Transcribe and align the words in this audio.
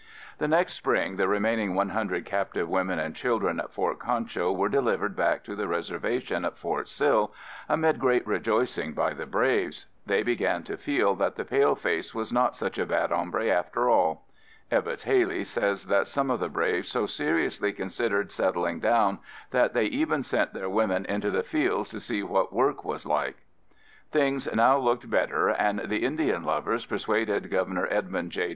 The 0.39 0.47
next 0.47 0.73
spring 0.73 1.17
the 1.17 1.27
remaining 1.27 1.75
one 1.75 1.89
hundred 1.89 2.25
captive 2.25 2.67
women 2.67 2.97
and 2.97 3.15
children 3.15 3.59
at 3.59 3.71
Fort 3.71 3.99
Concho 3.99 4.51
were 4.51 4.67
delivered 4.67 5.15
back 5.15 5.43
to 5.43 5.55
the 5.55 5.67
reservation 5.67 6.43
at 6.43 6.57
Fort 6.57 6.87
Sill 6.87 7.31
amid 7.69 7.99
great 7.99 8.25
rejoicing 8.25 8.93
by 8.93 9.13
the 9.13 9.27
braves. 9.27 9.85
They 10.07 10.23
began 10.23 10.63
to 10.63 10.75
feel 10.75 11.13
that 11.17 11.35
the 11.35 11.45
pale 11.45 11.75
face 11.75 12.15
was 12.15 12.33
not 12.33 12.55
such 12.55 12.79
a 12.79 12.85
bad 12.87 13.11
hombre 13.11 13.45
after 13.49 13.91
all. 13.91 14.25
Evetts 14.71 15.03
Haley 15.03 15.43
says 15.43 15.85
that 15.85 16.07
some 16.07 16.31
of 16.31 16.39
the 16.39 16.49
braves 16.49 16.89
so 16.89 17.05
seriously 17.05 17.71
considered 17.71 18.31
settling 18.31 18.79
down 18.79 19.19
that 19.51 19.75
they 19.75 19.85
even 19.85 20.23
sent 20.23 20.51
their 20.51 20.67
women 20.67 21.05
into 21.05 21.29
the 21.29 21.43
fields 21.43 21.87
to 21.89 21.99
see 21.99 22.23
what 22.23 22.51
work 22.51 22.83
was 22.83 23.05
like. 23.05 23.37
Things 24.11 24.49
now 24.51 24.79
looked 24.79 25.11
better 25.11 25.49
and 25.49 25.77
the 25.77 26.03
Indian 26.03 26.41
lovers 26.43 26.87
persuaded 26.87 27.51
Governor 27.51 27.87
Edmund 27.91 28.31
J. 28.31 28.49